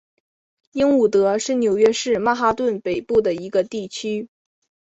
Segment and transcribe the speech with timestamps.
[0.71, 4.29] 英伍德是纽约市曼哈顿北部的一个地区。